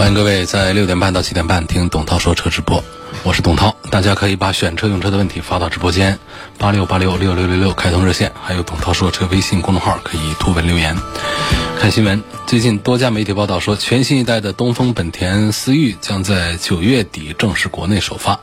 [0.00, 2.82] 欢迎各位在六点半到七点半听董涛说车直播，
[3.22, 3.76] 我是董涛。
[3.90, 6.18] 大家可以把选车用车的问题发到直播间
[6.56, 10.96] 八六八六六六六六开通热线，还有董涛说车微信公众号可以图文留言。
[11.80, 18.38] 看新闻，最近多家媒体报道说，全新一代的东风本田思域将在九月底正式国内首发，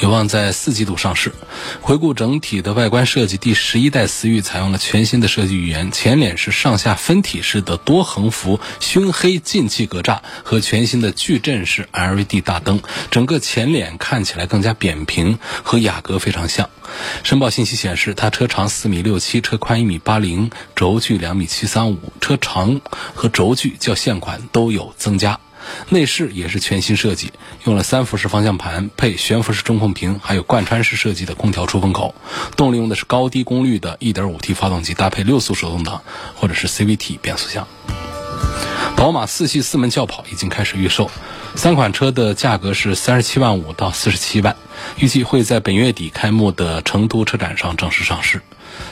[0.00, 1.34] 有望在四季度上市。
[1.82, 16.70] 回顾整体的外观设计，第十一代思域采用了全新的设计语言，前脸是上下分体式的多横幅熏黑进气格栅和全新的矩阵式 LED 大灯，整个前脸看起来更加扁平，和雅阁非常像。
[17.22, 22.77] 申报信息显示，它车长四米六七，车宽一米八零，轴距两米七三五，车长
[23.14, 25.38] 和轴距较现款都有增加。
[25.90, 27.30] 内饰也是全新设计，
[27.64, 32.14] 用了三辐式方向盘，配悬浮式中控屏，还有贯穿式设计的空调出风口。
[32.56, 36.02] 动力用的是高低功率的 1.5T 发动机，搭配六速手动挡
[36.34, 37.66] 或者是 CVT 变速箱。
[38.96, 41.10] 宝马四系四门轿跑已经开始预售，
[41.54, 44.56] 三款车的价格是三十七万五到四十七万，
[44.96, 48.40] 预计会在本月底开幕的成都车展上正式上市。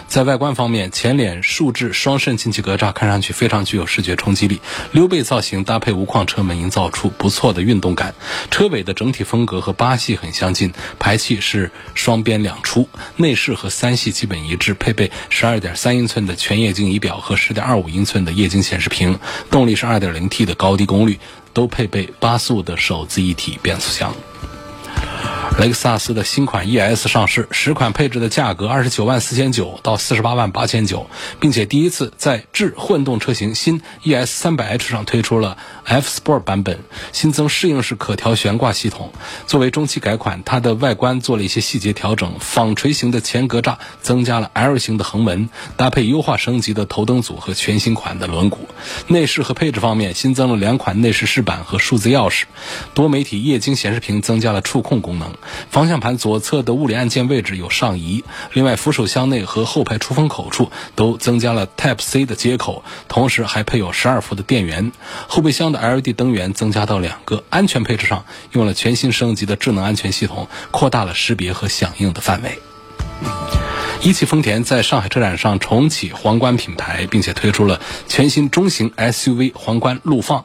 [0.08, 4.60] 在外观方面，前脸竖置双肾进气格栅看上去非常具有视觉冲击力，
[4.92, 8.14] 溜背造型搭配无框车门，营造出不错的运动感。
[8.50, 19.18] 车尾的整体风格和八系很相近，排气是双边两出，内饰和三系基本一致，配备十二点三英寸的全液晶仪表和十点二五英寸的液晶显示屏，
[19.50, 21.18] 动力是二点零 T 的高低功率，
[21.52, 24.14] 都配备八速的手自一体变速箱。
[25.58, 31.08] 雷克萨斯的新款 ES 上市，十款配置的价格二十九万四千九到四十八万八千九，
[31.40, 36.80] 并且第一次在智混动车型新 ES 三百 H 上推出了 F Sport 版本，
[37.12, 39.12] 新增适应式可调悬挂系统。
[39.46, 48.58] 作为中期改款，它的外观做了一些细节调整，纺锤形的前格栅增加了 L 型的横纹，搭配优化升级的头灯组和全新款的轮毂。
[49.06, 52.44] 内饰和配置方面，新增了两款内饰饰板和数字钥匙，
[52.92, 55.32] 多媒体液晶显示屏增加了触控功能。
[55.70, 64.90] 方向盘左侧的物理按键位置有上移，另外扶手箱内和后排出风口处都增加了 Type C 的接口，同时还配有十二伏的电源。
[65.28, 67.44] 后备箱的 LED 灯源增加到两个。
[67.50, 72.58] 安全配置上用了全新升级的智能安全系统，扩大了识别和响应的范围。
[74.02, 80.44] 一汽丰田在上海车展上重启皇冠品牌，并且推出了全新中型 SUV 皇冠陆放。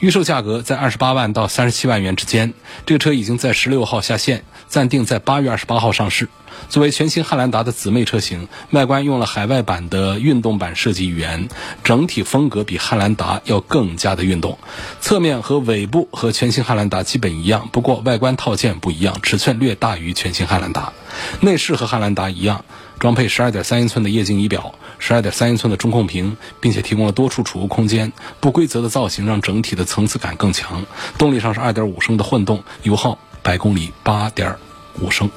[0.00, 2.52] 预售价格在二十八万到三十七万元之间，
[2.84, 6.28] 这个车已经在十六号下线，暂定在八月二十八号上市。
[6.68, 11.48] 作为全新汉兰达的姊妹车型，外观用了海外版的运动版设计语言，
[11.82, 14.56] 整体风格比汉兰达要更加的运动。
[15.00, 20.92] 侧面和尾部和全新汉兰达基本一样，不过外观套件不一样，尺寸略大于全新汉兰达。
[21.40, 22.64] 内饰和汉兰达一样，
[23.00, 28.12] 装配十二点三英寸的液晶仪表，十二点三英寸的中控屏，并且提供了多处储物空间。
[28.38, 30.86] 不规则的造型让整体的层次感更强。
[31.18, 34.56] 动力上是二点五升的混动，油耗百公里八点
[35.02, 35.30] 五升。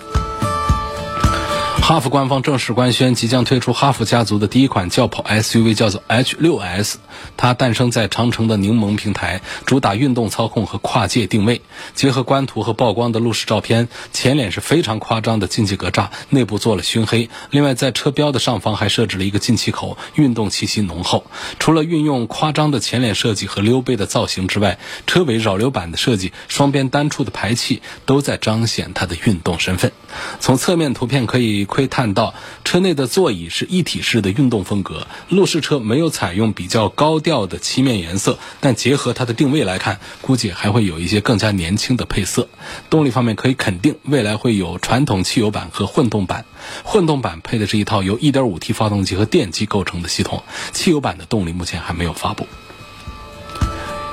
[1.88, 6.96] 哈弗官方正式官宣，即将推出哈弗家族的第一款轿跑 SUV，叫做 H6S。
[7.38, 11.62] 它诞生在长城的柠檬平台，主打运动操控和跨界定位。
[11.96, 17.30] 结合官图和曝光的路试照片，前脸是非常夸张的进气格栅，内部做了熏黑。
[17.52, 21.26] 另外，在车标的上方还设置了一个进气口，运动气息浓厚。
[21.58, 29.94] 除了运用夸张的前脸设计和溜背的造型之外，车尾扰流板的设计、双边单出的排气，都在彰显它的运动身份。
[30.42, 31.66] 从侧面图片可以。
[31.78, 32.34] 窥探到
[32.64, 42.50] 车内的座椅是一体式的运动风格，路试车没有采用比较高调的漆面颜色，但结合它的定位来看，估计还会有一些更加年轻的配色。
[42.90, 46.46] 动力方面可以肯定，未来会有传统汽油版和混动版。
[46.84, 50.42] 混动版配的是一套由 1.5T 发动机和电机构成的系统，
[50.74, 52.48] 汽油版的动力目前还没有发布。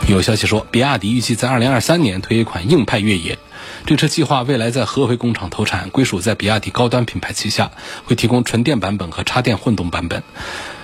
[0.07, 3.39] 有消息说，比亚迪预计在2023年推一款硬派越野。
[3.87, 7.71] 这车计划未来在合肥工厂投产，归属在比亚迪高端品牌旗下，
[8.07, 10.23] 会提供纯电版本和插电混动版本。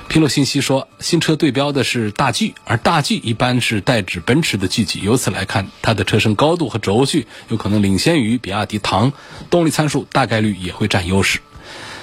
[0.09, 5.01] 披露信息说，新车对标的是大 G，而大 G 一般是代指奔驰的 G 级。
[5.01, 9.15] 由此来看，它的车身高度和轴距有可能领先于比亚迪唐，
[9.49, 11.41] 动力参数大概率也会占优势。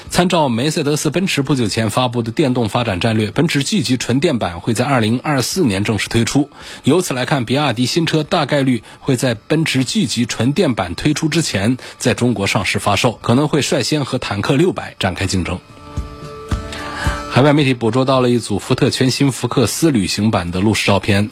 [0.09, 6.49] 参照梅赛德斯奔驰不久前发布的电动发展战略，奔驰 G 级纯电版会在2024年正式推出。
[6.83, 15.59] 由此来看，比亚迪新车大概率会在奔驰 G 级纯电版推出之前在中国上市发售，可能会率先和坦克600展开竞争。
[17.29, 21.29] 海外媒体捕捉到了一组福特全新福克斯旅行版的路试照片，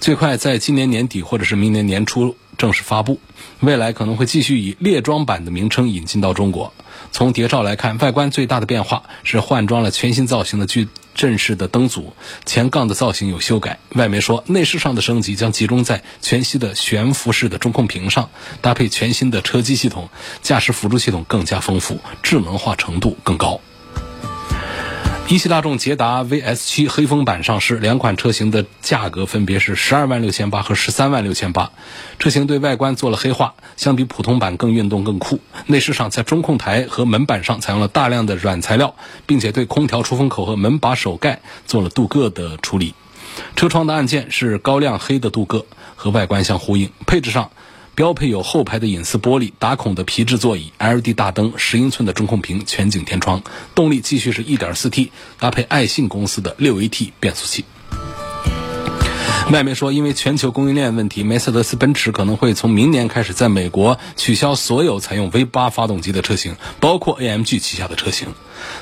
[0.00, 3.20] 最快在今年年底或者是明年年初正式发布。
[3.60, 6.72] 未来可能会继续以猎装版的名称引进到中国。
[7.12, 12.14] 从谍照来看，外观最大的变化是换装了全新造型的矩阵式的灯组，
[12.44, 13.78] 前杠的造型有修改。
[13.90, 18.28] 外媒说，内饰上的升级将集中在全息的悬浮式的中控屏上，
[18.60, 20.08] 搭配全新的车机系统，
[20.42, 23.60] 驾驶辅助系统更加丰富，智能化程度更高。
[25.28, 31.72] 一汽大众捷达 VS7 黑风版上市，两款车型的价格分别是十二万六千八和十三万六千八。
[32.20, 35.40] 车型对外观做了黑化，相比普通版更运动更酷。
[35.66, 38.94] 内饰上在中控台和门板上采用了大量的软材料，
[39.26, 42.94] 并且对空调出风口和门把手盖做了镀铬的处理。
[43.56, 46.92] 车窗的按键是高亮黑的镀铬，和外观相呼应。
[47.04, 47.50] 配置上。
[47.96, 53.42] 标配有后排的隐私玻璃、打孔的皮质座椅、LED 大灯、十英寸的中控屏、全景天窗。
[53.74, 57.64] 动力继续是一点四 T，搭配爱信公司的六 AT 变速器。
[59.52, 68.34] 外媒说，因为全球供应链问题，梅赛德斯奔驰可能会从明年开始在美国取消所有采用 V8 发动机的车型，包括 AMG 旗下的车型。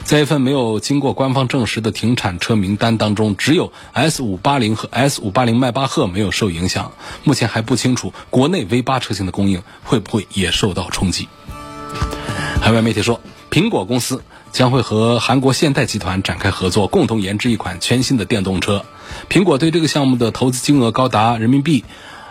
[0.04, 6.92] 在一份没有经过官方证实的停产车名单当中，只有 S580 和 S580 迈巴赫没有受影响。
[7.24, 11.28] 目前还不清楚国内 V8 车型的供应会不会也受到冲击。
[12.62, 13.20] 海外媒体说，
[13.50, 18.86] 苹果公司将会和韩国现代集团展开合作，共同研制一款全新的电动车。
[19.28, 21.84] 苹果对这个项目的投资金额高达人民币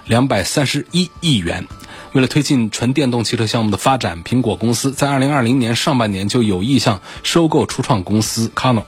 [0.05, 1.67] 两百三十一亿元。
[2.13, 8.85] 为了推进纯电动汽车项目的发展，苹果公司在二零二零年上半年就有意向收购初创公司 c a n o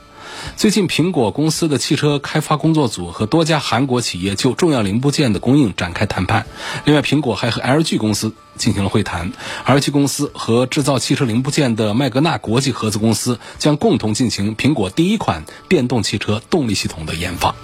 [0.57, 6.45] 最近，苹果公司的汽车开发工作组和多家韩国企业就重要零部件的供应展开谈判。
[6.83, 9.31] 另外，苹果还和 LG 公司进行了会谈。
[9.65, 17.55] LG 公司和制造汽车零部件的麦格纳国际合资公司将共同进行苹果第一款电动汽车动力系统的研发。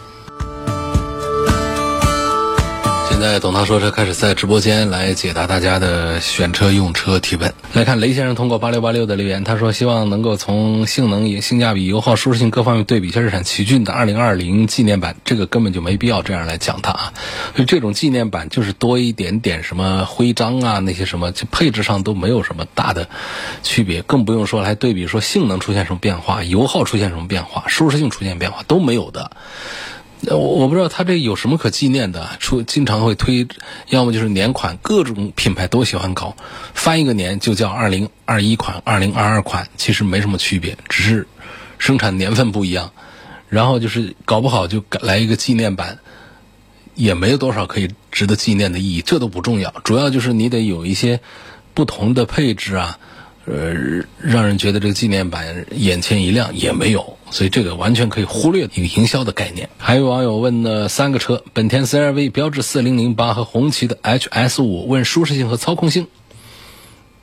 [3.21, 7.53] 在董涛说车开始在直播间来解答大家的选车用车提问。
[7.71, 15.15] 来看雷先生通过八六八六的留言，他说希望能够从性能、性价比、油耗、舒适性各方面对比一下日产奇骏的二零二零纪念版。
[15.23, 17.13] 这个根本就没必要这样来讲它啊，
[17.55, 23.07] 就这种纪念版就是多一点点什么徽章啊那些什么，就配置上都没有什么大的
[23.61, 29.29] 区别，更不用说来对比说性能出现什么变化、油耗出现什么变化、舒适性出现变化都没有的。
[30.27, 33.47] 我我不知道他这有什么可纪念的，出经常会推，
[33.89, 36.35] 要么就是年款，各种品牌都喜欢搞，
[36.73, 41.27] 翻一个年就叫二零二一款、二零二二款，其实没什么区别，只是
[41.79, 42.91] 生产年份不一样。
[43.49, 45.99] 然后就是搞不好就来一个纪念版，
[46.95, 51.19] 也没有多少可以值得纪念的意义，这都不重要，主要就是你得有一些
[51.73, 52.99] 不同的配置啊。
[53.45, 53.73] 呃，
[54.21, 59.67] 让人觉得这个纪念版眼前一亮也没有，所以这个完全可以忽略一个营销的概念。
[59.77, 66.07] 还有网友问呢，三个车，本田 CR-V、标致4008和红旗的 HS5，问舒适性和操控性。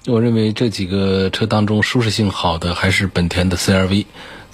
[0.07, 4.07] 我认为这几个车当中，舒适性好的还是本田的 CR-V，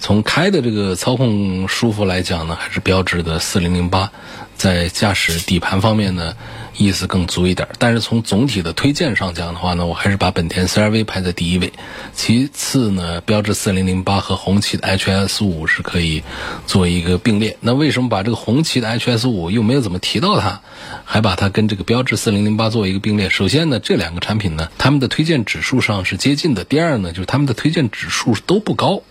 [0.05, 4.09] 从开的这个操控舒服来讲呢，还是标致的4008。
[4.55, 6.35] 在驾驶底盘方面呢，
[6.77, 7.67] 意思更足一点。
[7.79, 11.73] 但是从总体的推荐上讲的话呢，我还是把本田 CR-V 排在第一位。
[12.13, 16.21] 其次呢，标致4008和红旗的 HS5 是可以
[16.67, 17.57] 做一个并列。
[17.59, 20.61] 那为什么把这个红旗的 HS5 又没有怎么提到它，
[21.03, 23.31] 还把它跟这个标致4008做一个并列？
[23.31, 26.63] 首先呢，这两个产品呢，他们的推荐指数上是接近的。
[26.63, 29.01] 第二呢，就是他们的推荐指数都不高。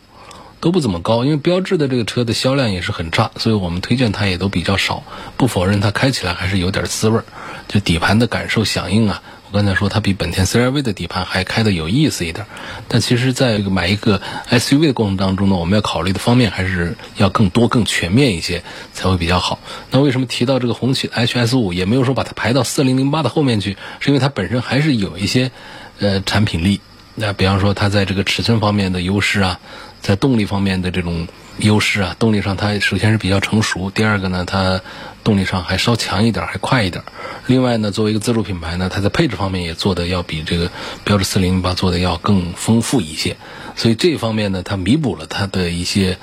[0.61, 5.03] 都不怎么高，因为标致的这个车的销量也是很差，所以我们推荐它也都比较少。
[5.37, 7.25] 不否认它开起来还是有点滋味儿，
[7.69, 9.23] 就底盘的感受响应啊。
[9.51, 12.45] 我刚才说它比本田 CR-V 的底盘还开的有意思一点。
[12.89, 14.21] 但其实，在这个买一个
[14.51, 19.61] SUV 的过程当中呢，我们要考虑的方面还是要更多、更全面一些才会比较好。
[19.91, 23.77] 那为什么提到这个红旗 HS5 也没有说把它排到4008的后面去？
[24.01, 25.53] 是因为它本身还是有一些
[26.01, 26.81] 呃产品力。
[27.15, 29.61] 那比方说它在这个尺寸方面的优势啊。
[30.01, 34.83] 在动力方面的这种优势啊，动力上它首先是比较成熟，第二个呢，它
[35.23, 37.03] 动力上还稍强一点，还快一点。
[37.47, 40.71] 另外呢，作为一个自主品牌呢，它在配置方面也做的要比这个
[41.05, 43.39] 标致四零零八做的要更丰富一些。
[43.77, 46.19] 所以这方面呢，它弥补了它的一些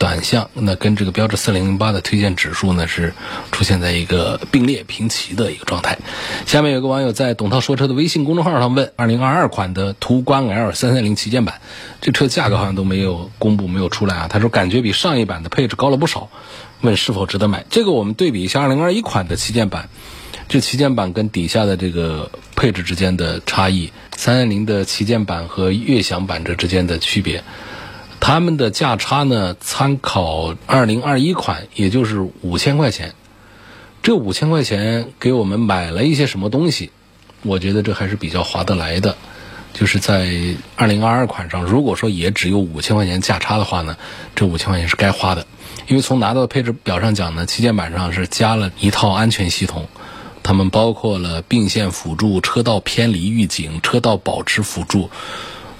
[0.00, 3.12] 短项，那跟这个标致四零零八的推荐指数呢是
[3.52, 5.98] 出现在一个并列平齐的一个状态。
[6.46, 11.60] 下面有个网友在董涛说车的微信公众号上问：二零二二款的途观 L 三三零旗舰版，
[12.00, 14.26] 这车价格好像都没有公布，没有出来啊。
[14.26, 16.30] 他说感觉比上一版的配置高了不少，
[16.80, 17.66] 问是否值得买？
[17.68, 19.90] 这个我们对比一下二零二一款的旗舰版，
[20.48, 27.44] 这旗舰版跟底下的这个配置之间的差异，三三零的旗舰版和悦享版这之间的区别。
[28.20, 29.56] 他们的价差呢？
[29.58, 33.14] 参考二零二一款，也就是五千块钱。
[34.02, 36.90] 这五千块钱给我们买了一些什么东西？
[37.42, 39.16] 我觉得这还是比较划得来的。
[39.72, 40.28] 就是在
[40.76, 43.96] 二零二二款上，如果说也只有五千块钱价差的话呢，
[44.34, 45.46] 这五千块钱是该花的。
[45.86, 49.88] 因为从拿到配置表上讲呢，旗舰版上是加了一套安全系统，
[50.42, 55.08] 它们包括了并线辅助、车道偏离预警、车道保持辅助。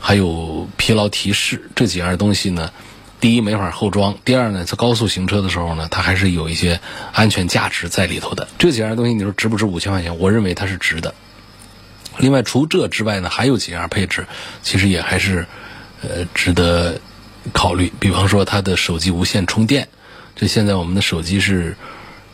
[0.00, 2.72] 还有疲劳提示这几样东西呢，
[3.20, 6.80] 第一没法后装，第二呢，在高速行车的时候呢，它还是有一些
[7.12, 8.48] 安全价值在里头的。
[8.58, 10.18] 这几样东西你说值不值五千块钱？
[10.18, 11.14] 我认为它是值的。
[12.18, 14.26] 另外，除这之外呢，还有几样配置，
[14.62, 15.46] 其实也还是
[16.02, 16.98] 呃值得
[17.52, 17.92] 考虑。
[18.00, 19.88] 比方说，它的手机无线充电，
[20.34, 21.76] 这现在我们的手机是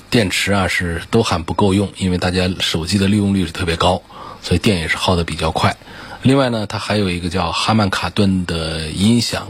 [0.08, 4.00] 电池啊是都喊不够用，因为大家手机的利用率是特别高，
[4.42, 5.76] 所以电也是耗的比较快。
[6.22, 9.48] 另外呢，它还有一个叫哈曼卡顿的音响，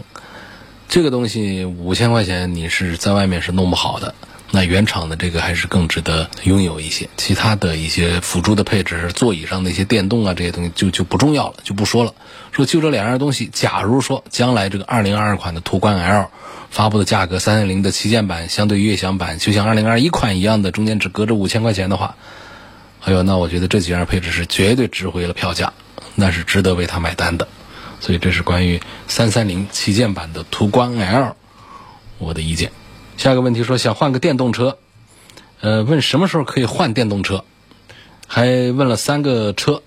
[0.88, 4.14] 这个东西五千块钱你是在外面是弄不好的。
[4.52, 7.08] 那原厂的这个还是更值得拥有一些。
[7.16, 12.14] 其他的一些辅助的配置，座椅上的一些电动啊这些东西就就不重要了，就不说了。
[12.52, 16.30] 说就这两样东西，假如说将来这个二零二二款的途观 L
[16.70, 22.14] 发布的价格三三零的旗舰版相对悦享版就像二零二一款一样的，中间只隔着五千块钱的话，
[23.02, 25.72] 哎呦，那我觉得这几样配置是绝对值回了票价。
[26.14, 27.48] 那是值得为他买单的，
[28.00, 31.36] 所以这是关于三三零旗舰版的途观 L
[32.18, 32.72] 我的意见。
[33.16, 34.78] 下一个问题说想换个电动车，
[35.60, 37.44] 呃，问什么时候可以换电动车，
[38.26, 39.82] 还问了三个车。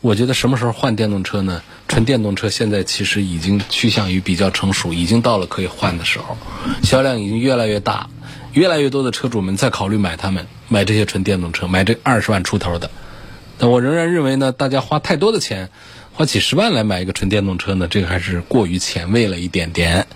[0.00, 1.62] 我觉得什么时候换电动车呢？
[1.88, 6.36] 纯电动车现在其实已经趋向于比较成熟，已经到了可以换的时候，
[6.82, 8.10] 销量已经越来越大，
[8.52, 12.90] 越来越多的车主们在考虑买它们，买这些纯电动车，买这二十万出头的。
[13.58, 15.70] 但我仍然认为呢，大家花太多的钱，
[16.12, 20.06] 花几十万来买一个纯电动车呢，这个还是过于前卫了一点点。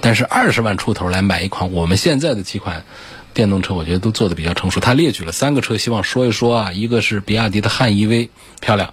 [0.00, 2.84] 但是二十万出头来买一款我们现在的几款
[3.32, 4.80] 电动车，我觉得都做的比较成熟。
[4.80, 8.28] 他列举了三个车，希望说一说啊，一个是比亚迪的汉 EV，
[8.60, 8.92] 漂亮；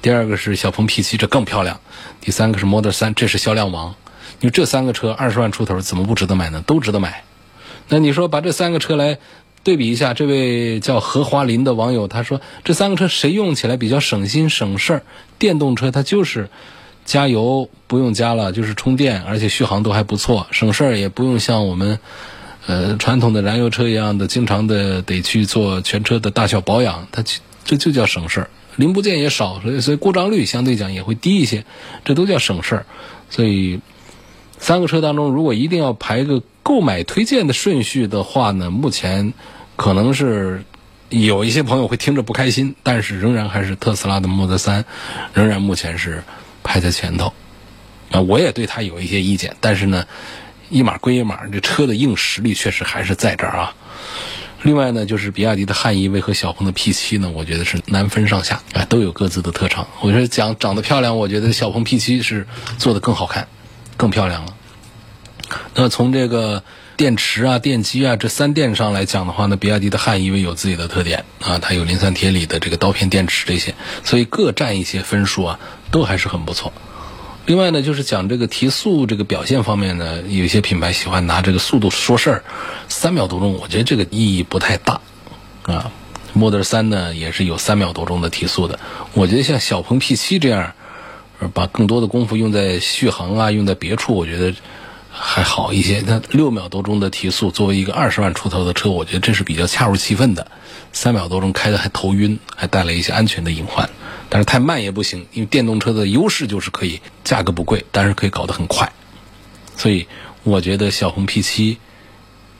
[0.00, 1.76] 第二个是小鹏 P7，这更漂亮；
[2.20, 3.96] 第三个是 Model 3，这是销量王。
[4.40, 6.62] 因为这三个车二十万出头，怎么不值得买呢？
[6.66, 7.24] 都值得买。
[7.88, 9.18] 那你说把这三个车来。
[9.64, 15.02] 对比一下，这位叫何华林的网友他说：“这三个车谁用起来比较省心省事儿？
[15.38, 16.48] 电动车它就是
[17.04, 22.00] 加油不用加了，就是充电，而且续航都还不错，省事儿也不用像我们
[22.66, 27.22] 呃传统的燃油车一样的经常的得去做全车的大小保养，它
[27.64, 31.64] 这就叫省事儿，零部件也少，所以所以故障率相对讲也会低一些，
[32.04, 32.86] 这都叫省事儿。
[33.30, 33.78] 所以
[34.58, 39.32] 三个车当中，如果一定要排个。”购买推荐的顺序的话呢，目前
[39.76, 40.64] 可能是
[41.08, 44.84] 有一些朋友会听着不开心，但是仍然还是特斯拉的 Model 3，
[45.34, 46.22] 仍然目前是
[46.62, 47.32] 排在前头。
[48.10, 50.06] 啊，我也对它有一些意见，但是呢，
[50.68, 53.74] 一码归一码，这车的硬实力确实还是在这儿啊。
[54.62, 59.88] 另外呢，就是比亚迪的汉 EV 和小鹏的 P7 呢，我觉得是难分上下，啊，都有各自的特长。
[60.02, 62.46] 我觉得讲长得漂亮，我觉得小鹏 P7 是
[62.78, 63.48] 做的更好看、
[63.96, 64.54] 更漂亮了。
[65.74, 66.62] 那从这个
[66.96, 75.58] 电池啊、电机啊这三电上来讲的话呢，比亚迪的汉 EV 有自己的特点啊，它有磷酸铁锂的这个刀片电池这些，所以各占一些分数啊，
[75.90, 76.72] 都还是很不错。
[77.46, 82.44] 另外呢，就是讲这个提速这个表现方面呢，有些品牌喜欢拿这个速度说事儿，
[82.88, 85.00] 三秒多钟，我觉得这个意义不太大
[85.64, 85.90] 啊。
[86.34, 88.78] Model 3呢也是有三秒多钟的提速的，
[89.14, 90.74] 我觉得像小鹏 P7 这样，
[91.52, 94.54] 把更多的功夫用在续航啊，用在别处，我觉得。
[95.14, 100.46] 还好一些，那六秒多钟的提速，作为一个二十万出头的车，我觉得这是比较恰如其分的。
[100.92, 103.88] 三秒多钟开的还头晕，还带来一些安全的隐患。
[104.28, 108.90] 但是太慢也不行，因为电动车的优势就是可以价格不贵，但是可以搞得很快。
[109.76, 110.06] 所以
[110.42, 111.76] 我觉得小鹏 P7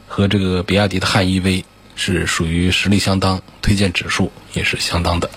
[0.07, 5.31] 和这个比亚迪的汉 EV 是属于实力相当，推荐指数也是相当的，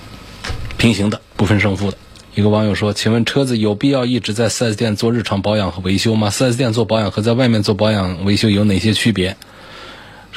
[0.78, 1.98] 平行的，不分胜负的。
[2.36, 9.38] 一个网友说：“请问车子有必要一直在 4S 店做日常保养和维修吗？4S 店做保养和在外面做保养维修有哪些区别？”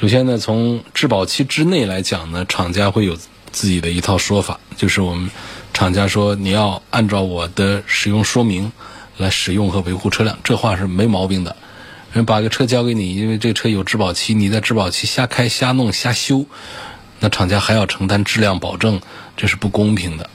[0.00, 3.16] 首先呢，从质保期之内来讲呢，厂家会有
[3.50, 5.28] 自己的一套说法，就是我们
[5.74, 8.70] 厂家说你要按照我的使用说明
[9.16, 11.56] 来使用和维护车辆，这话是没毛病的。
[12.12, 16.46] 人把个车交给你，因为这车有质保期，你在质保期瞎开、瞎弄、瞎修，
[17.18, 19.00] 那厂家还要承担质量保证，
[19.36, 20.30] 这是不公平的。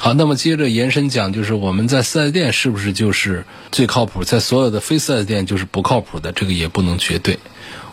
[0.00, 4.22] 好，那么接着延伸讲，就是我们在四 S 店是不是就是最靠谱？
[4.22, 7.40] 在所有的非四 S 店就是不靠谱的，这个也不能绝对。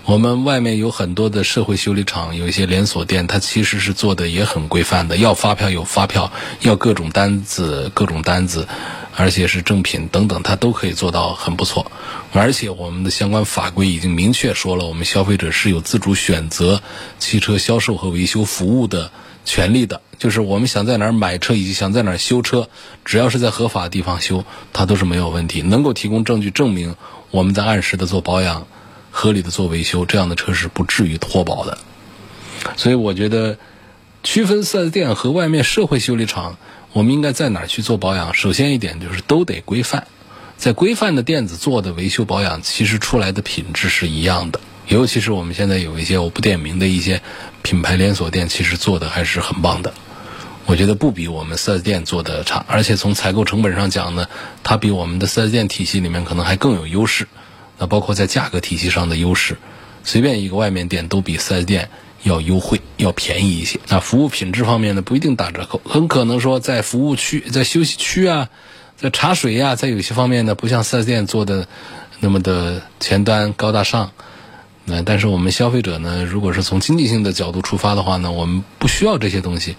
[0.05, 6.31] 我们外面有很多的社会修理厂，有一些连锁店，它其实是做的也很规范的，要发票有发票，
[6.61, 8.67] 要各种单子各种单子，
[9.15, 11.91] 而且是正品等等，它都可以做到很不错。
[12.33, 16.83] 而且我们的相关法规已经明确说了，我们消费者是有自主选择
[17.17, 19.09] 汽车销售和维修服务的
[19.45, 20.01] 权利的。
[20.17, 22.67] 就是我们想在哪儿买车，以及想在哪儿修车，
[23.05, 25.61] 只要是在合法的地方修，它都是没有问题。
[25.61, 26.95] 能够提供证据证明
[27.31, 28.67] 我们在按时的做保养。
[29.17, 31.77] 合理的做维修，这样的车是不至于脱保的。
[32.75, 33.57] 所以我觉得，
[34.23, 36.57] 区分四 S 店和外面社会修理厂，
[36.91, 38.33] 我们应该在哪儿去做保养？
[38.33, 40.07] 首先一点就是都得规范，
[40.57, 44.59] 在规范的店子做的维修保养，其实出来的品质是一样的。
[44.87, 47.21] 尤其是我们现在有一些我不点名的一些
[47.63, 49.93] 品牌连锁店，其实做的还是很棒的。
[50.67, 54.27] 我觉得不比我们四 S 店做的差，而且从采购成本上讲呢，
[54.63, 57.27] 它比我们的四 S 店体系里面可能还更有优势。
[57.77, 59.57] 那包括在价格体系上的优势，
[60.03, 61.89] 随便一个外面店都比四 S 店
[62.23, 63.79] 要优惠、要便宜一些。
[63.89, 68.49] 那服务品质方面呢，不一定打折扣，很可能说在服务区、在休息区啊、
[68.97, 71.67] 在茶水呀，在有些方面呢，不像四 S 店做的
[72.19, 74.11] 那么的前端高大上。
[74.85, 79.75] 那但是我们消费者呢，如果是从经济性的角度出发的话呢，我们不需要这些东西，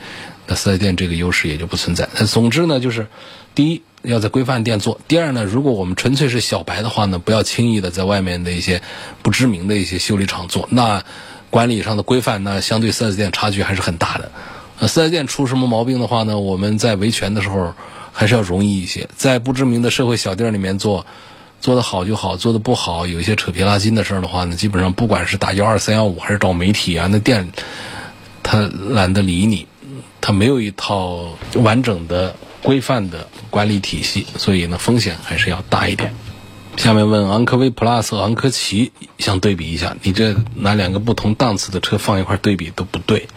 [0.47, 2.09] 那四 S 店这个优势也就不存在。
[2.19, 3.07] 那总之呢，就是
[3.55, 3.83] 第一。
[4.03, 5.01] 要在规范店做。
[5.09, 8.81] 第二呢，如果我们纯粹是小白的话呢，不要轻易的在外面的一些
[9.21, 10.69] 不知名的一些修理厂做。
[10.71, 11.03] 那
[11.51, 14.31] 管理上的规范，那相对四 S 店差距还是很大的。
[14.79, 17.75] 呃，四 S 店出什么毛病的话呢，我们在维权的时候
[18.13, 19.09] 还是要容易一些。
[19.17, 21.05] 在不知名的社会小店里面做，
[21.67, 27.51] 做的好就好，做的不好，有一些扯皮拉筋的事儿的话呢，基本上不管是打幺二三幺五还是找媒体啊，那店
[28.45, 29.67] 他懒得理你，
[30.21, 32.37] 他没有一套完整的。
[32.63, 36.13] 规范的管理体系，所以呢风险还是要大一点。
[36.77, 43.29] 下面问昂科威 Plus 和昂科旗想对比一下，你这拿两个不同档次的车放一块对比都不对。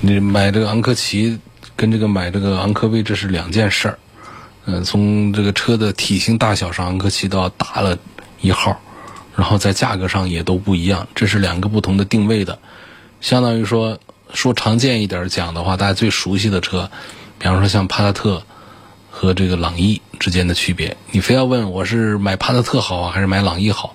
[0.00, 1.40] 你买这个昂科旗
[1.74, 3.98] 跟这个买这个昂科威这是两件事儿。
[4.64, 7.98] 嗯，从这个车的体型大小上，昂科旗都要大了
[8.40, 8.80] 一号，
[9.36, 12.58] 然后在价格上也都不一样，这是两个不同的定位的。
[13.20, 13.98] 相当于说
[14.32, 16.90] 说常见一点讲的话，大家最熟悉的车，
[17.38, 18.42] 比方说像帕萨特。
[19.14, 23.94] 和这个朗逸之间的区别，你非要问我是买帕萨特好啊，还是买朗逸好？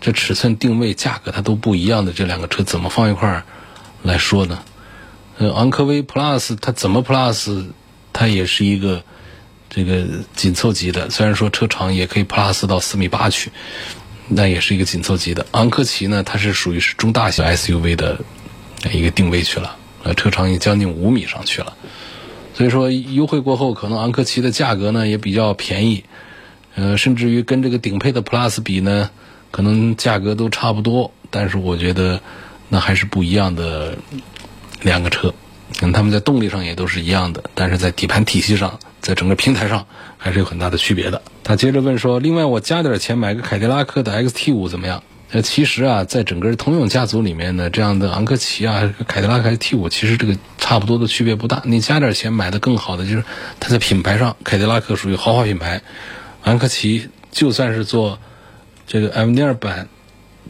[0.00, 3.44] 这尺寸、定位、价格它都不一样的这两个车，怎么放一块儿
[4.02, 4.58] 来说呢？
[5.38, 7.66] 呃，昂科威 Plus 它怎么 Plus？
[8.12, 9.04] 它也是一个
[9.74, 10.06] 这个
[10.36, 13.50] 紧凑级的，虽然说车长也可以 Plus 到四米八去，
[14.28, 15.46] 那也是一个紧凑级的。
[15.50, 18.20] 昂科旗呢，它是属于是中大型 SUV 的
[18.92, 21.76] 一个定位去了，呃，车长也将近五米上去了。
[22.54, 26.04] 所以说优惠过后，可能昂科旗的价格呢也比较便宜，
[26.76, 29.10] 呃，甚至于跟这个顶配的 Plus 比呢，
[29.50, 31.10] 可能价格都差不多。
[31.30, 32.20] 但是我觉得
[32.68, 33.98] 那还是不一样的
[34.82, 35.34] 两个车，
[35.78, 41.20] 可能他们在动力上也都是一样的，但是在底盘体系上，在整个平台上还是有很大的区别的。
[41.42, 51.60] 他接着问说：“另外，我加点钱买个凯迪拉克的 XT 五怎么样？”那，其实啊，在整个通用家族里面呢，这样的昂科旗啊、凯迪拉克 XT 五，其实这个差不多的区别不大。
[51.64, 53.24] 你加点钱买的更好的，就是
[53.58, 55.82] 它在品牌上，凯迪拉克属于豪华品牌，
[56.44, 58.20] 昂科旗就算是做
[58.86, 59.88] 这个 M 二版，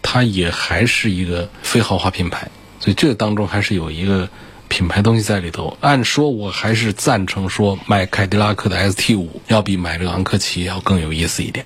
[0.02, 2.50] 它也还是一个非豪华品牌。
[2.78, 4.28] 所以这当中还是有一个
[4.74, 5.76] 品牌东西在里头。
[5.80, 11.64] 按说我还是赞成说买凯迪拉克的 ST 五要比买这个昂科旗要更有意思一点。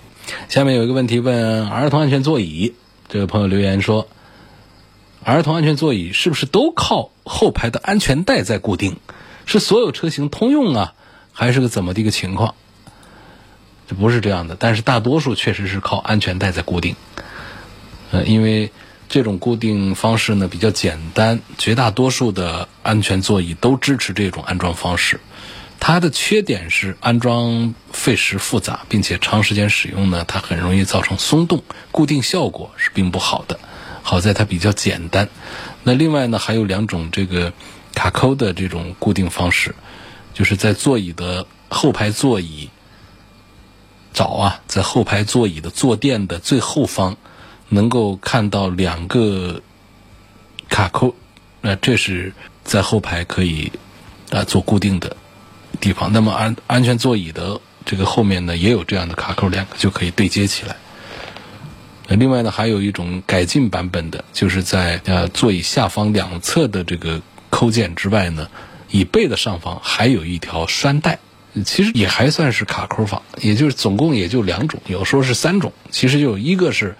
[0.50, 2.74] 下面有一个问题问儿童安全座椅。
[3.08, 4.08] 这位朋友留言说
[5.24, 8.98] ：“儿童安全座椅是不是都靠后排的安全带在固定？
[9.46, 10.92] 是所有车型通用啊，
[11.32, 12.54] 还是个怎么的一个情况？”
[13.88, 16.94] 这不是这样的，但是大多数确实是靠安全带在固定。
[18.10, 18.70] 呃，因为
[19.08, 25.20] 这种固定方式呢比较简单，绝大多数的安全座椅都支持这种安装方式。
[25.80, 33.58] 它的缺点是安装费时复杂，并且长时间使用呢，它很容易造成松动，固定效果是并不好的。
[34.02, 35.28] 好在它比较简单。
[35.84, 37.52] 那另外呢，还有两种这个
[37.94, 39.74] 卡扣的这种固定方式，
[40.34, 42.70] 就是在座椅的后排座椅
[44.12, 47.16] 找啊，在后排座椅的坐垫的最后方，
[47.68, 49.60] 能够看到两个
[50.68, 51.14] 卡扣，
[51.60, 52.32] 那这是
[52.64, 53.70] 在后排可以
[54.30, 55.16] 啊做固定的。
[55.80, 60.74] 地方，那么安安全座椅的这个后面呢，也有这样的卡扣，两个就可以对接起来。
[62.08, 68.48] 另外呢，还有一种改进版本的，就是在呃座椅下方两侧的这个扣件之外呢，
[68.90, 71.16] 椅背的上方还有一条拴带，
[71.64, 75.72] 其实也还算是卡扣法，也就是总共也就两种，有时候是三种。
[75.92, 76.96] 其实就一个是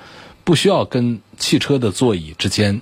[0.49, 2.81] 不需要跟汽车的座椅之间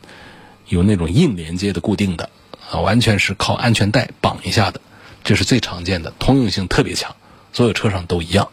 [0.68, 2.30] 有那种硬连接的固定的
[2.70, 4.80] 啊，完全是靠安全带绑一下的，
[5.24, 7.16] 这是最常见的，通用性特别强，
[7.52, 8.46] 所有车上都一样。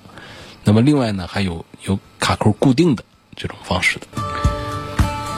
[0.64, 3.04] 那么另外呢，还有有卡扣固定的。
[3.36, 4.08] 这种方式的。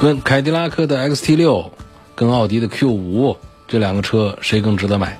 [0.01, 1.73] 问凯迪拉克的 XT 六
[2.15, 3.35] 跟奥迪的 Q 五
[3.67, 5.17] 这两个车谁更值得买？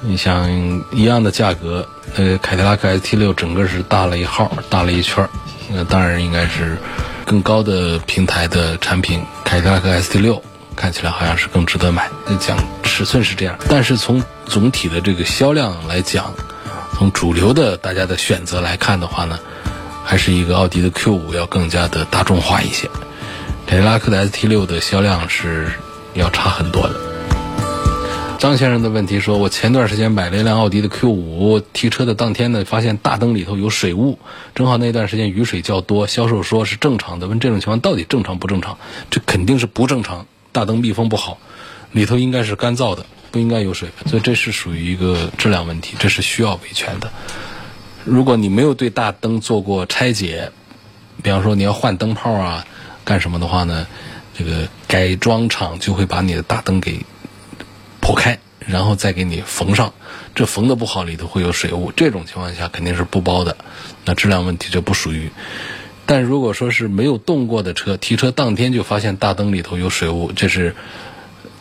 [0.00, 0.48] 你想
[0.92, 5.28] 一样的价格，呃，凯迪拉克 XT 六整个是大了一号，大了一圈
[5.70, 6.76] 那当然应该是
[7.24, 10.42] 更高的平台的产品，凯迪拉克 ST 六
[10.76, 12.08] 看起来好像是更值得买。
[12.40, 16.34] 讲尺寸是这样，但是从总体的这个销量来讲，
[16.96, 19.38] 从主流的大家的选择来看的话呢？
[20.06, 22.90] 还是一个奥迪的 Q 五要更加的大众化一些，
[23.66, 25.72] 凯迪拉克的 ST 六的销量是
[26.12, 27.13] 要差很多的。
[28.44, 34.18] 张先生的问题说：“我前段时间买了一辆奥迪的 Q 五，提车的当天呢，发现大灯里头有水雾，
[34.54, 37.26] 正好那段时间雨水较多，销售说是正常的。
[37.26, 38.76] 问这种情况到底正常不正常？
[39.10, 41.38] 这肯定是不正常，大灯密封不好，
[41.92, 47.10] 里头应该是干燥的，不应该有水，所以这是属于一个质量问题，这是需要维权的。”
[48.04, 50.52] 如果你没有对大灯做过拆解，
[51.22, 52.66] 比方说你要换灯泡啊，
[53.06, 53.86] 干什么的话呢？
[54.36, 57.00] 这个改装厂就会把你的大灯给
[58.04, 59.94] 破开，然后再给你缝上。
[60.34, 63.56] 这缝的不好，里头会有水雾，这种情况下肯定是不包的。
[64.04, 65.30] 那质量问题就不属于。
[66.04, 70.76] 但如果说是没有动过的车，提车当天就发现大灯里头有水雾，这是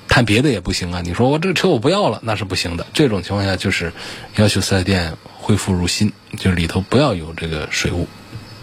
[0.10, 1.02] 看别的也不行啊。
[1.02, 2.86] 你说我这个车我不要了，那是不行的。
[2.94, 3.94] 这种情况下就是
[4.36, 6.12] 要求四 S 店恢复如新。
[6.38, 8.06] 就是里头不要有这个水雾，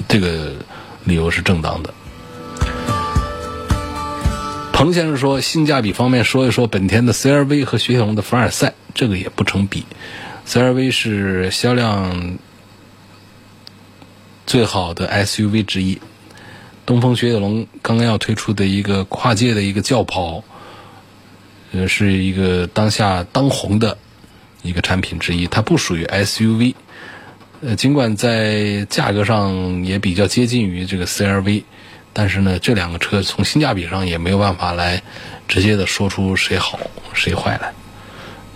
[0.06, 0.52] 这个
[1.04, 1.94] 理由是正当的。
[4.80, 9.84] 彭先生说，性价比方面说一说本田的 CRV 和雪铁龙的凡尔赛，这个也不成比。
[10.46, 12.38] CRV 是销量
[14.46, 16.00] 最好的 SUV 之一，
[16.86, 20.44] 东风雪铁龙刚刚要推出的一个跨界的一个轿跑，
[21.72, 23.98] 呃，是一个当下当红的
[24.62, 26.74] 一个产品之一，它不属于 SUV。
[27.60, 31.64] 呃，尽管在价格上也比较接近于这个 CRV，
[32.12, 35.02] 但是呢，这两个车从性价比上也没有办法来
[35.48, 36.78] 直接的说出谁好
[37.14, 37.72] 谁坏来，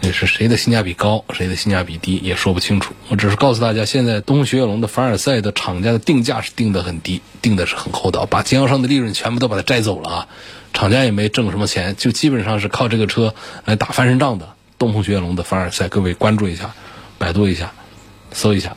[0.00, 2.94] 也是谁的性价比高，谁的性价比低也说不清楚。
[3.08, 10.28] 我只是告诉大家，现在东风雪铁龙的凡尔赛的厂家的定价是定的很低，定的是很厚道，把经销商的利润全部都把它摘走了啊，
[10.72, 14.48] 厂家也没挣什么钱，就基本上是靠这个车来打翻身仗的。
[14.76, 16.74] 东风雪铁龙的凡尔赛，各位关注一下，
[17.16, 17.72] 百度一下，
[18.32, 18.76] 搜一下。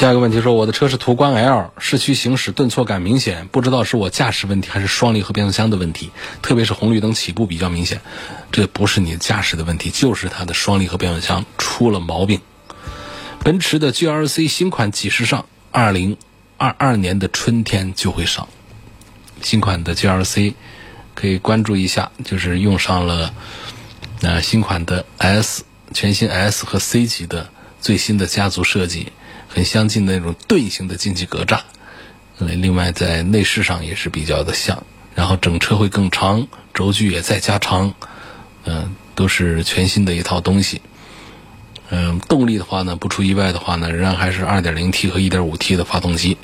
[0.00, 6.10] 下一个问题说，我的车是途观 L，市区行驶顿挫感明显，不知道是我驾驶问题还是双离合变速箱的问题，
[6.40, 8.00] 特别是红绿灯起步比较明显。
[8.50, 12.40] 这不是你驾驶的问题，就是它的双离合变速箱出了毛病。
[13.44, 15.44] 奔驰的 GLC 新款几时上？
[15.70, 16.16] 二零
[16.56, 18.48] 二二年的春天就会上。
[19.42, 20.54] 新款的 GLC
[21.14, 23.34] 可以关注一下，就是用上了
[24.20, 27.50] 那新款的 S 全新 S 和 C 级的
[27.82, 29.12] 最新的家族设计。
[29.52, 31.60] 很相近的那种盾形的进气格栅，
[32.38, 34.84] 另外在内饰上也是比较的像，
[35.16, 37.92] 然后整车会更长，轴距也再加长，
[38.64, 40.80] 嗯，都是全新的一套东西。
[41.90, 46.38] 嗯，动力的话呢，不出意外的话呢，仍然还是 2.0T 和 1.5T 的发动机，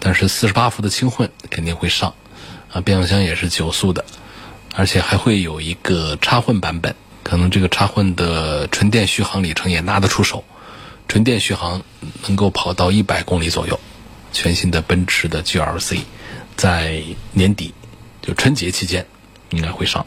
[0.00, 2.12] 但是48伏的轻混肯定会上，
[2.72, 4.04] 啊，变速箱也是九速的，
[4.74, 10.42] 而且还会有一个插混版本，可能这个插混的纯电续航里程也拿得出手。
[11.10, 11.82] 纯电续航
[12.28, 13.80] 能够跑到一百公里左右，
[14.30, 16.02] 全新的奔驰的 GLC，
[16.54, 17.74] 在年底
[18.22, 19.04] 就春节期间
[19.50, 20.06] 应该会上。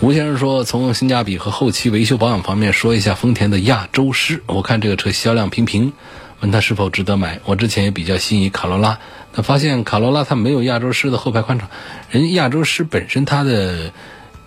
[0.00, 4.40] 吴先生说，从性价比和后期维修保养方面说一下丰田的亚洲狮。
[4.46, 5.92] 我看这个车销量平平，
[6.38, 7.40] 问他是否值得买。
[7.44, 9.00] 我之前也比较心仪卡罗拉，
[9.32, 11.68] 但发现卡罗拉它没有亚洲狮的后排宽敞。
[12.08, 13.92] 人亚洲狮本身它的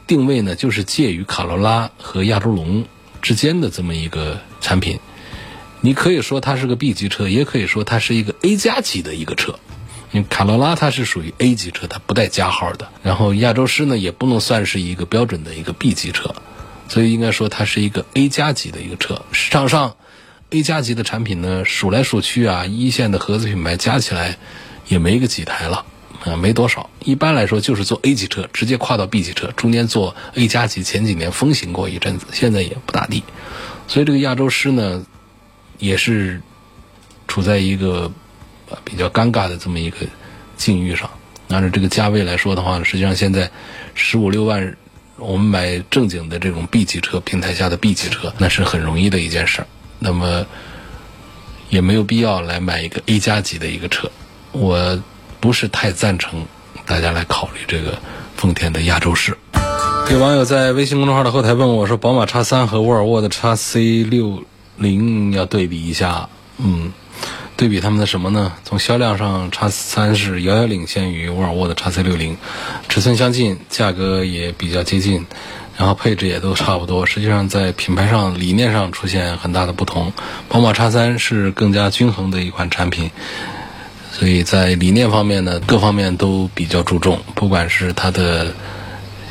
[0.08, 2.86] 定位呢，就是介于卡罗拉和亚洲龙
[3.22, 4.98] 之间的这么一个产品。
[5.82, 9.58] 你可以说它是个 B 级车，也可以说它是一个 A 加级的一个车。
[10.14, 12.88] 因为卡罗拉它是属于 A 级车，它不带加号的。
[13.04, 16.34] 然后亚洲狮呢，也不能算是一个标准的一个 B 级车，
[16.88, 19.22] 所以应该说它是一个 A 加级的一个车。
[19.34, 19.98] 市场上
[20.52, 24.38] A 加级的产品呢，数来数去啊，一线的合资品牌加起来
[24.88, 25.86] 也没个几台了，
[26.24, 26.90] 啊，没多少。
[27.04, 33.24] 一般来说就是做 A 级车，直接跨到 B 级车，中间做 A 加级，前几年风行过一阵子，现在也不咋地。
[33.90, 35.06] 所以这个亚洲狮呢。
[35.80, 36.42] 也是
[37.28, 38.12] 处在一个
[38.84, 39.98] 比较尴尬的这么一个
[40.56, 41.10] 境遇上。
[41.50, 43.50] 按照这个价位来说的话呢，实际上现在
[43.96, 44.76] 十五六万，
[45.18, 49.68] 我们买正经的这种 B 级车，平台下的 B 级车，那是很容易的一件事儿。
[50.00, 50.46] 那么
[51.70, 54.12] 也没有必要来买一个 A 加级的一个车。
[54.52, 55.02] 我
[55.40, 56.46] 不是太赞成
[56.86, 57.98] 大家来考虑这个
[58.36, 59.38] 丰田的亚洲狮。
[60.12, 64.44] 有网友在微信公众号的后台问我说：“宝马叉三和沃尔沃的叉 C 六
[64.78, 66.94] 零要对比一下，嗯。”
[67.58, 68.54] 对比他们的什么呢？
[68.64, 72.38] 从销量上，叉三是遥遥领先于沃尔沃的叉 C 六零，
[72.88, 75.26] 尺寸相近，价格也比较接近，
[75.76, 77.04] 然后配置也都差不多。
[77.08, 80.14] 实际上在品牌上、理念上出现很大的不同。
[80.48, 83.10] 宝马叉三是更加均衡的一款产品，
[84.12, 88.54] 所以在理念方面呢，各方面都比较注重，不管是它的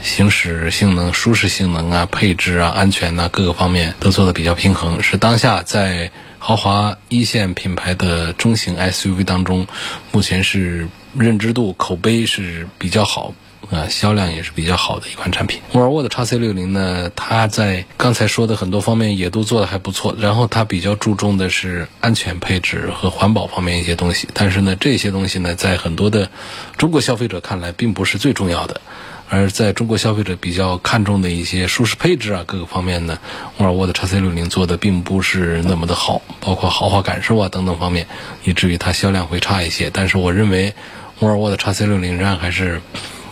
[0.07, 6.11] 行驶性能、舒适性能啊、配置啊、安全呐，各个方面都做的比较平衡，是当下在。
[6.39, 9.67] 豪华一线品牌的中型 SUV 当中，
[10.13, 10.87] 目前是
[11.19, 13.35] 认知度、口碑是比较好，
[13.69, 15.61] 啊，销量也是比较好的一款产品。
[15.73, 26.31] 沃尔沃的 x C 六零呢，它在刚才说的很多方面也都做的还不错，然后它比较注重的是安全配置和环保方面一些东西，但是呢，这些东西呢，在很多的
[26.77, 28.81] 中国消费者看来，并不是最重要的。
[29.29, 33.19] 而在中国消费者比较看重的一些舒适配置啊，各个方面呢，
[33.59, 38.07] 沃尔沃的 x C 六零做的并不是那么的好，包括豪华感受啊等等方面，
[38.45, 39.91] 以至于它销量会差一些。
[39.91, 40.73] 但是我认为，
[41.19, 42.81] 沃尔沃的 x C 六零仍然还是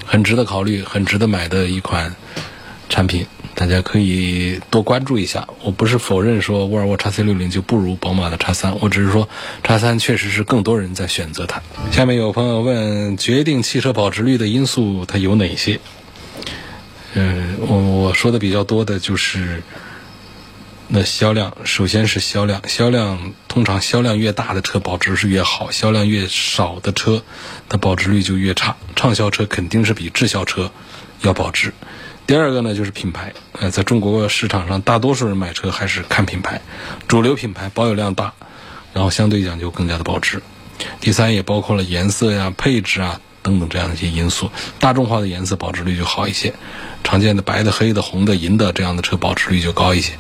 [0.04, 2.16] 很值得考虑、很值得买的一款
[2.88, 3.26] 产品。
[3.54, 5.48] 大家可以多关注一下。
[5.62, 9.28] 我不是否认说沃尔沃 x C 六零就不如宝马的 x 三，我只是说
[9.62, 11.62] x 三确实是更多人在选择它。
[11.92, 15.80] 下面有朋友问，决定汽车保值率的因素它有哪些？
[17.14, 19.62] 嗯，我我说的比较多的就是
[20.88, 27.22] 那销量，首先是销量，销量通常销量越大的车保值是越好，销量越少的车
[27.68, 28.76] 它保值率就越差。
[28.96, 30.72] 畅销车肯定是比滞销车
[31.22, 31.72] 要保值。
[32.26, 33.32] 第二个呢，就是品牌。
[33.52, 36.60] 呃，在中国市场上，大多数人买车还是看品牌，
[37.06, 38.32] 主流品牌保有量大，
[38.92, 40.42] 然后相对讲就更加的保值。
[41.00, 44.50] 第三，也包括了颜色呀、配置啊等等这样的一些因素。
[44.80, 46.52] 大众化的颜色保值率就好一些。
[47.04, 50.14] 常见的白的、黑的、红的、银的这样的车保值率就高一些，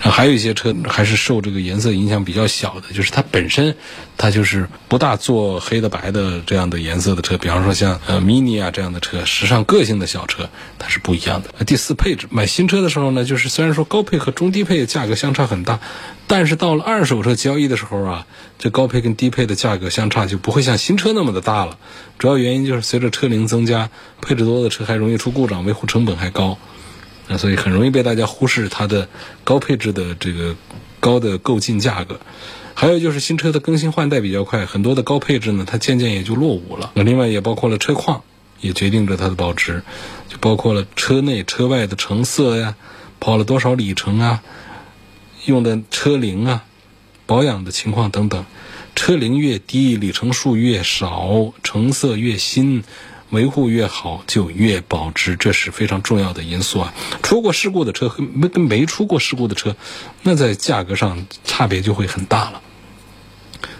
[0.00, 3.74] 然后还有一些车还是受这个颜色影响比较小的，就是它本身
[4.18, 11.64] 它就是不大做黑的、白的这样的颜色的车，比方说像呃 mini 啊这样的车，时尚个性的小车，它是不一样的。
[11.64, 15.78] 第四，配置买新车的时候呢，就是虽然说高配和中低配价格相差很大，
[16.26, 18.26] 但是到了二手车交易的时候啊，
[18.58, 21.78] 这高配跟低配的价格相差就不会像新车那么的大了。
[22.18, 26.56] 主要原因就是随着车龄增加，配置多的车还容易出故障，维护成本还太高，
[27.28, 29.10] 那，所以很容易被大家忽视它的
[29.44, 30.56] 高配置的这个
[31.00, 32.18] 高的购进价格。
[32.72, 36.92] 还有就是新车的更新换代比较快，很多的高配置呢，它渐渐也就落伍了。
[36.94, 38.22] 那另外也包括了车况，
[38.60, 39.82] 也决定着它的保值，
[40.30, 42.74] 就包括了车内车外的成色呀，
[43.20, 44.42] 跑了多少里程啊，
[45.44, 46.64] 用的车龄啊，
[47.26, 48.46] 保养的情况等等。
[48.96, 52.82] 车龄越低，里程数越少，成色越新，
[53.34, 56.94] 维护越好，就越保值，这是非常重要的因素啊！
[57.22, 59.76] 出过事故的车和没跟没出过事故的车，
[60.22, 62.62] 那在价格上差别就会很大了。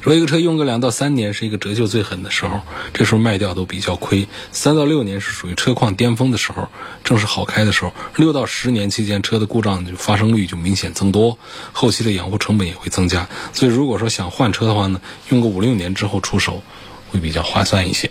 [0.03, 2.61] 说一个车用个两到三年是一个折旧最狠的时候，
[2.93, 4.29] 这时候卖掉都比较亏。
[4.53, 6.69] 三到六年是属于车况巅峰的时候，
[7.05, 7.93] 正是好开的时候。
[8.17, 11.39] 六到十年期间，车的故障就发生率就明显增多，
[11.73, 13.29] 后期的养护成本也会增加。
[13.55, 16.63] 所以如果说想换车的话呢，用个五六年之后出手
[17.11, 18.11] 会比较划算一些。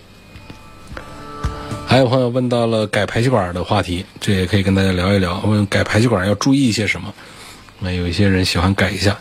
[1.86, 5.40] 还有朋友问到了改排气管的话题，这也可以跟大家聊一聊。
[5.40, 7.14] 问改排气管要注意一些什么？
[7.78, 9.18] 那有一些人喜欢改一下，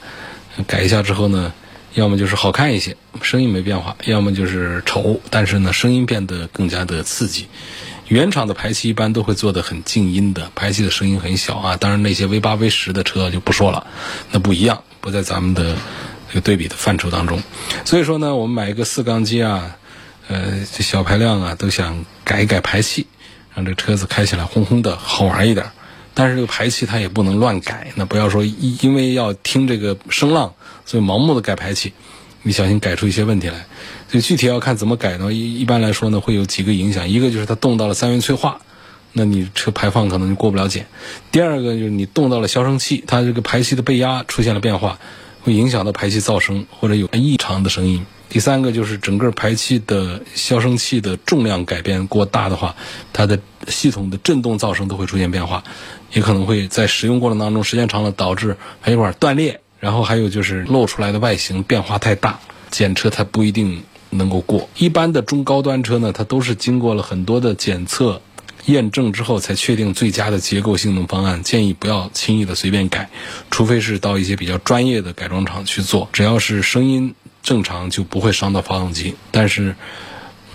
[0.65, 1.54] 改一下之后呢？
[1.93, 7.45] 要么就是好看一些，声音没变化；要么就是丑，但是呢，声音变得更加的刺激。
[8.08, 11.78] 原厂的排气一般都会做的很静音的，排气的声音很小啊。
[11.78, 13.86] 当然那些 V 八、V 十的车就不说了，
[14.32, 15.76] 那不一样，不在咱们的
[16.30, 17.39] 这个对比的范畴当中。
[17.86, 19.78] 所以说呢，我们买一个四缸机啊，
[20.27, 23.07] 呃，这小排量啊，都想改一改排气，
[23.53, 25.65] 让这车子开起来轰轰的好玩一点。
[26.13, 30.53] 但是这个排气它也不能乱改，那不要说因因为要听这个声浪。
[30.86, 31.93] 所以盲目的改排气，
[32.41, 33.65] 你小心改出一些问题来。
[34.09, 35.33] 所以具体要看怎么改呢？
[35.33, 37.09] 一一般来说呢，会有几个影响。
[37.09, 38.59] 一个就是它动到了三元催化，
[39.12, 40.86] 那你车排放可能就过不了检。
[41.31, 44.99] 第二个就是你动到了消声器，它这个排气的背压出现了变化，
[45.41, 48.05] 会影响到排气噪声或者有异常的声音。
[48.34, 52.76] 第三个就是整个排气的消声器的重量改变过大的话，
[53.13, 55.63] 它的系统的振动噪声都会出现变化，
[56.13, 59.62] 也可能会在使用过程当中时间长了导致排气管断裂。
[59.80, 62.39] 然后还有就是露出来的外形变化太大，
[62.72, 64.67] 检测它不一定能够过。
[64.78, 68.19] 一般的中高端车呢，它都是经过了很多的检测、
[68.65, 71.43] 验证之后才确定最佳的结构性能方案。
[71.43, 73.12] 建议不要轻易的随便改，
[73.52, 76.10] 除非是到一些比较专业的改装厂去做。
[76.12, 79.75] 只要是声音正常，就不会伤到发动机，但是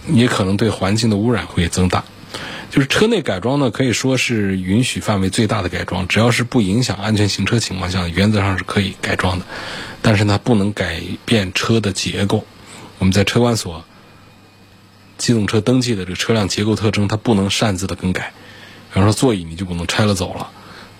[0.08, 2.02] 也可能对环境的污染会增大。
[2.70, 9.46] 就是车内改装呢，可以说是允许范围最大的改装，只要是不影响安全行车情况下，原则上是可以改装的。
[10.02, 12.44] 但是呢，不能改变车的结构。
[12.98, 13.84] 我们在车管所
[15.16, 18.32] 机动车登记的这个车辆结构特征，它不能擅自的更改。
[18.90, 20.50] 比方说座椅，你就不能拆了走了，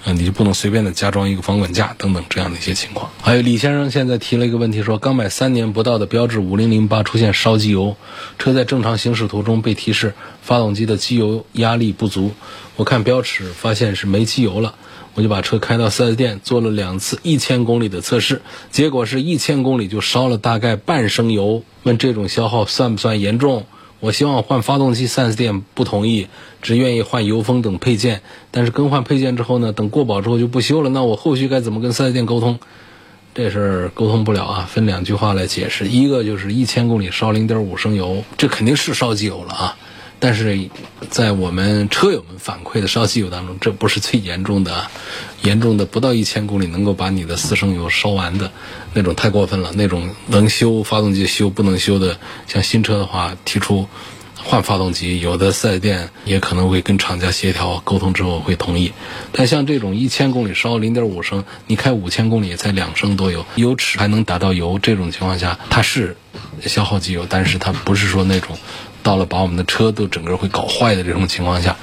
[0.05, 3.11] 啊，你就不能随便的加装一个防滚架等等这样的一些情况。
[3.21, 7.97] 还有李先生现在提了一个问题，说刚买三年不到的标致五零零八出现烧机油，
[8.39, 12.33] 车在正常行驶途中被提示发动机的机油压力不足，
[12.77, 14.75] 我看标尺发现是没机油了。
[15.15, 21.65] 我就把车开到 4S 店做了两次一千公里的测试，结果是一千公里就烧了大概半升油。
[21.83, 23.67] 问这种消耗算不算严重？
[24.01, 26.29] 我希望换发动机，4S 店不同意，
[26.63, 28.21] 只愿意换油封等配件。
[28.51, 30.91] 但是更换配件之后呢，等过保之后就不修了。
[30.91, 32.59] 那我后续该怎么跟 4S 店沟通？
[33.35, 35.87] 这事儿沟通不了啊，分两句话来解释。
[35.87, 39.77] 一个就是一千公里烧零点五升油，这肯定是烧机油了啊。
[40.21, 40.69] 但是
[41.11, 44.87] 在我们车友们反馈的烧机油当中，这不是最严重的，
[45.43, 48.51] 严重的不到一千公里能够把你的四升油烧完的
[48.95, 49.71] 那种太过分了。
[49.75, 53.87] 那种能修发动机修不能修的，像新车的话提出
[54.35, 58.93] 换发动机，有的四 S 店也可能会跟厂家协调沟通之后会同意。
[59.31, 66.17] 但像这种一千公里烧零点五升，你开五千公里才两升多油，油尺还能打到油，这种情况下它是
[66.63, 68.59] 消耗机油，但是它不是说那种。
[69.03, 71.77] 到了把我们的车都整个会搞坏的这种情况下，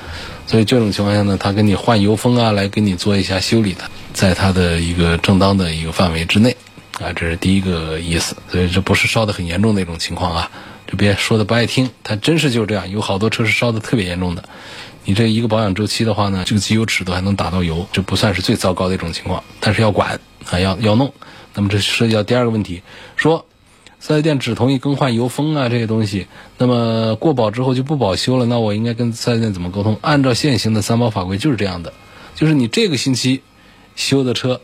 [0.46, 6.56] 所以这种情况下呢，他给你换油封啊，来给你做一下修理的，在他的一个正当的一个范围之内，
[7.00, 8.36] 啊，这是第一个意思。
[8.50, 10.52] 所以这不是烧的很严重的一种情况啊，
[10.88, 14.48] 就别说的不爱听，它真是就是这样，有好多车是烧的特别严重的。
[15.06, 20.20] 你这一个保养周期的话呢，这个机油尺都还能打到油，这不算是最糟糕的一种情况，但是要管
[20.52, 21.14] 啊，要要弄。
[21.54, 22.84] 那么这涉及到第二个问题，
[23.16, 23.46] 说。
[24.06, 26.28] 四 S 店只同意更换油封啊这些东西，
[26.60, 28.46] 那么过保之后就不保修了。
[28.46, 29.98] 那我应该跟四 S 店怎么沟通？
[30.02, 31.92] 按照现行的三包法规就是这样的，
[32.36, 33.42] 就是你这个星期
[33.96, 34.62] 修的车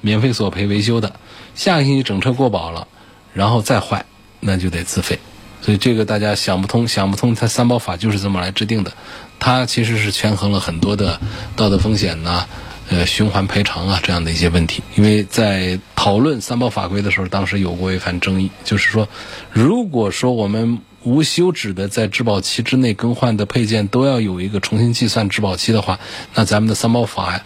[0.00, 1.14] 免费索赔维修的，
[1.54, 2.88] 下个星期整车过保了，
[3.34, 4.04] 然后再坏
[4.40, 5.20] 那就得自费。
[5.62, 8.92] 所以这个大家想不通，想不通，它三包法就是这么来制定的，
[9.38, 11.20] 它其实是权衡了很多的
[11.54, 12.44] 道德风险呐。
[12.88, 15.76] 呃，循环赔偿啊，这样的一些问题，因为在
[16.06, 19.08] 讨论三包法规的时候，当时有过一番争议，就是说，
[19.50, 25.98] 如果说我们无休止的在质保期之内更换的配件都要有一个重新计算质保期的话，
[26.36, 27.42] 那咱们的三包法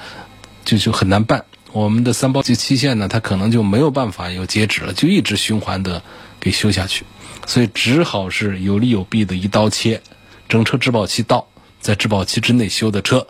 [0.66, 1.46] 就就很难办。
[1.72, 6.02] 我们的三包期期限呢，它可能就没有办法有截止了，就一直循环的
[6.38, 7.06] 给修下去，
[7.46, 10.02] 所以只好是有利有弊的一刀切，
[10.50, 11.46] 整车质保期到，
[11.80, 13.26] 在质保期之内修的车。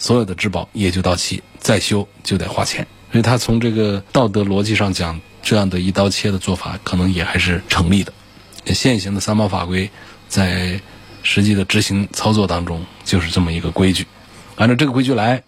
[0.00, 8.12] 所有的质保也就到期，再修就得花钱，所以他从这个道德逻辑上讲，这样的一刀切的做法可能也还是成立的。
[8.66, 9.90] 现行的三包法规
[10.28, 10.78] 在
[11.22, 14.06] 实际的执行操作当中就是这么一个规矩，
[14.56, 15.42] 按照这个规矩来，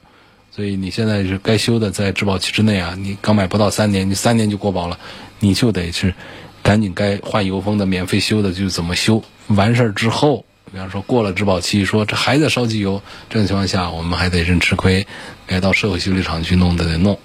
[0.50, 4.98] 所以你现在是该修的在质保期之内啊，你刚买不到三年，你三年就过保了，
[5.38, 6.14] 你就得是
[6.62, 10.44] 赶紧该换油封的免费修的就怎么修，完事儿之后。
[10.72, 15.04] 比方说过了质保期，说这还在烧机油，这种情况下我们还得认吃亏，
[15.44, 17.18] 该到社会修理厂去弄的得弄。